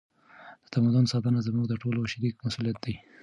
[0.63, 2.93] د تمدن ساتنه زموږ د ټولو شریک مسؤلیت دی.